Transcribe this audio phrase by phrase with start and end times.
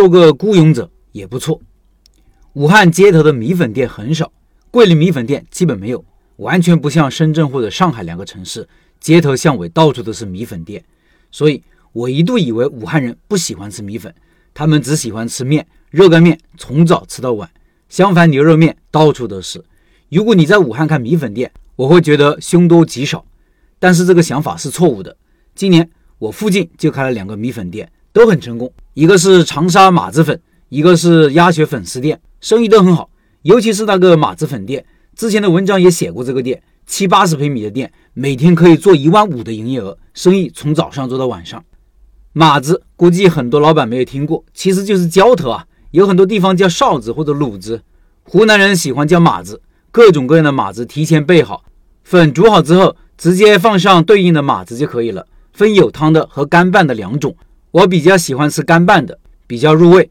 [0.00, 1.60] 做个孤勇者也不错。
[2.54, 4.32] 武汉街头的米粉店很少，
[4.70, 6.02] 桂林米粉店基本没有，
[6.36, 8.66] 完全不像深圳或者上海两个城市，
[8.98, 10.82] 街头巷尾到处都是米粉店。
[11.30, 14.14] 所以我一度以为武汉人不喜欢吃米粉，
[14.54, 17.50] 他们只喜欢吃面，热干面从早吃到晚。
[17.90, 19.62] 相反，牛肉面到处都是。
[20.08, 23.22] 如果你在武汉看米粉店，我会觉得凶多吉少。
[23.78, 25.14] 但是这个想法是错误的。
[25.54, 28.72] 今年我附近就开了两个米粉店，都很成功。
[28.94, 33.10] 一个是长沙马子粉，一个是鸭血粉丝店，生意都很好。
[33.42, 34.84] 尤其是那个马子粉店，
[35.16, 41.64] 之前的文章也写过这个店，七八十平米的店，每天可以做一万五的营业额，生意从早上做到晚上。
[42.32, 47.82] 马子估计很多老板没有听过，其实就是浇头啊，有很多地方叫哨子或者卤子，
[48.22, 51.64] 湖南人喜欢叫马子，各种各样的马子提前备好，
[52.04, 52.96] 粉煮好之后。
[53.20, 57.36] 直接放上对应的马子就可以了，分有汤的和干拌的两种。
[57.72, 60.10] 我比较喜欢吃干拌的，比较入味。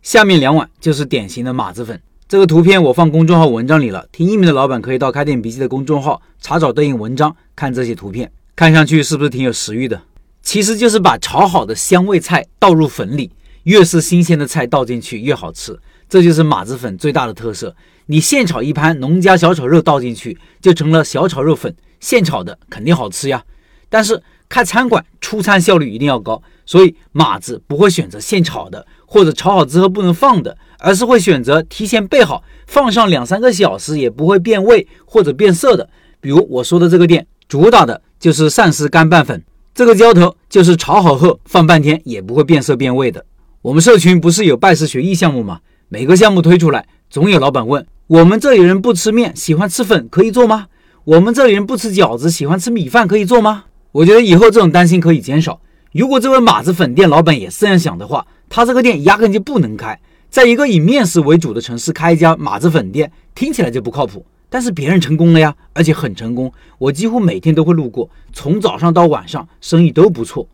[0.00, 2.00] 下面两碗就是典型的马子粉。
[2.28, 10.00] 这个图片我放公众号文章里了，听音频的老板可以到开店笔记的公众号查找对应文章，看这些图片，看上去是不是挺有食欲的？
[10.40, 13.32] 其实就是把炒好的香味菜倒入粉里，
[13.64, 15.76] 越是新鲜的菜倒进去越好吃。
[16.08, 17.74] 这就是马子粉最大的特色。
[18.06, 21.74] 你现炒一盘农家小炒肉倒进去，就成了小炒肉粉。
[21.98, 23.44] 现炒的肯定好吃呀，
[23.88, 35.88] 但是开餐馆出餐效率一定要高，所以码子不会选择现炒的或者炒好之后不能放的，而是会选择提前备好，放上两三个小时也不会变味或者变色的。
[36.20, 43.24] 比如我说的这个店，主打的就是鳝丝干拌粉，这个浇头就是炒好后放半天也不会变色变味的。
[43.62, 45.60] 我们社群不是有拜师学艺项目吗？
[45.88, 50.66] 每个项目推出来，总有老板问我们这里人不吃面，喜欢吃粉，可以做吗？
[51.04, 53.66] 我们这里人不吃饺子，喜欢吃米饭，可以做吗？
[53.92, 55.60] 我觉得以后这种担心可以减少。
[55.92, 60.00] 如果这位马子粉店老板也是这样想的话，他这个店压根就不能开。
[60.28, 64.24] 在一个以面食为主的城市开一家马子粉店，听起来就不靠谱。
[64.48, 66.52] 但是别人成功了呀，而且很成功。
[66.78, 70.48] 我几乎每天都会路过，从早上到晚上，生意都不错。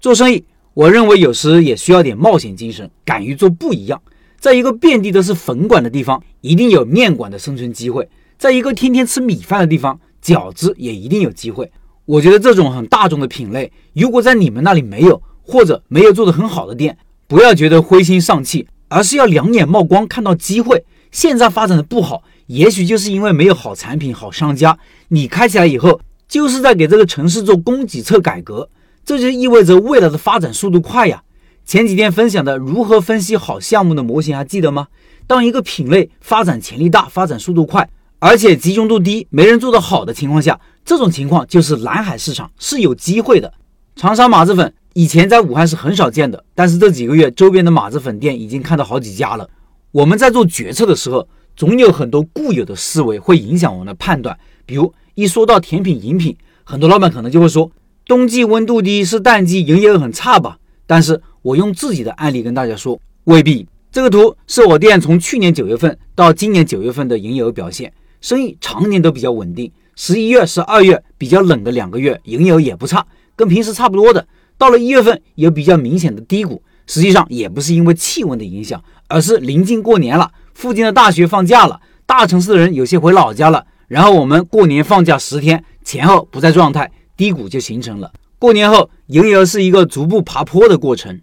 [0.00, 0.44] 做生意，
[0.74, 4.02] 我认为有时也需要点冒险精神，敢于做不一样。
[4.38, 8.06] 在一个遍地都是粉馆的地方，一定有面馆的生存机会。
[8.36, 11.70] 在一个天天吃米饭的地方，饺子也一定有机会。
[12.06, 20.84] 我觉得这种很大众的品类，如果在你们那里没有，或者没有做得很好的店，不要觉得灰心丧气，而是要两眼冒光，看到机会。
[21.10, 24.78] 现在发展的不好，也许就是因为没有好产品、好商家。
[25.08, 28.68] 你开起来以后，就是在给这个城市做供给侧改革，
[29.04, 31.22] 这就意味着未来的发展速度快呀。
[31.64, 34.88] 前几天分享的如何分析好项目的模型还记得吗？
[35.26, 37.88] 当一个品类发展潜力大、发展速度快。
[38.26, 43.52] 而且集中度低，没人做得好的情况下，这种情况就是蓝海市场是有机会的。
[43.96, 49.46] 长沙马子粉以前在武汉是很少见的，但是这几个月周边的马子粉店已经看到好几家了。
[49.92, 54.34] 我们在做决策的时候，总有很多固有的思维会影响我们的判断。
[54.64, 57.70] 比如一说到甜品、饮品，很多老板可能就会说，
[58.06, 60.56] 冬季温度低是淡季营业额很差吧？
[60.86, 63.68] 但是我用自己的案例跟大家说，未必。
[63.92, 67.92] 这个图是我店从去年九月份到今年九月份的营业额表现。
[68.24, 74.26] 生意常年都比较稳定，十一月、十二月比较冷的两个月，营业额也不差，跟平时差不多的。
[74.56, 88.10] 到了一月份有比较明显的低谷，实际上也不是因为气温的影响，而是临近过年了，附近的大学放假了，大城市的人有些回老家了，然后我们过年放假十天前后不在状态，低谷就形成了。
[88.38, 91.20] 过年后营业额是一个逐步爬坡的过程。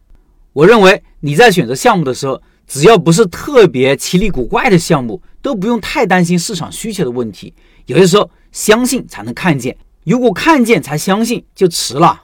[0.53, 2.39] 我认为你在选择项目的时候。
[2.71, 7.53] 只要不是特别奇里古怪的项目，都不用太担心市场需求的问题。
[7.87, 9.73] 有些时候，相信才能看见；
[10.05, 12.23] 如果看见才相信，就迟了。